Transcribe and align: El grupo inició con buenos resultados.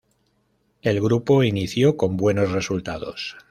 El 0.81 0.99
grupo 0.99 1.43
inició 1.43 1.95
con 1.95 2.17
buenos 2.17 2.49
resultados. 2.51 3.37